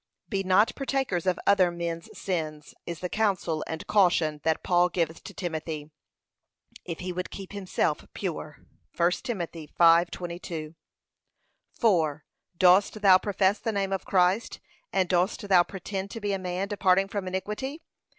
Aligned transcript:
'Be 0.29 0.41
not 0.41 0.73
partakers 0.73 1.27
of 1.27 1.39
other 1.45 1.69
men's 1.69 2.09
sins,' 2.17 2.73
is 2.87 3.01
the 3.01 3.07
counsel 3.07 3.63
and 3.67 3.85
caution 3.85 4.41
that 4.43 4.63
Paul 4.63 4.89
giveth 4.89 5.23
to 5.25 5.33
Timothy, 5.35 5.91
if 6.83 7.01
he 7.01 7.13
would 7.13 7.29
keep 7.29 7.51
himself 7.53 8.07
pure. 8.15 8.65
(1 8.97 9.11
Tim. 9.21 9.37
5:22) 9.37 10.73
4. 11.79 12.25
Dost 12.57 12.99
thou 13.03 13.19
profess 13.19 13.59
the 13.59 13.71
name 13.71 13.93
of 13.93 14.05
Christ, 14.05 14.59
and 14.91 15.07
dost 15.07 15.47
thou 15.47 15.61
pretend 15.61 16.09
to 16.09 16.19
be 16.19 16.33
a 16.33 16.39
man 16.39 16.67
departing 16.67 17.07
from 17.07 17.27
iniquity? 17.27 17.83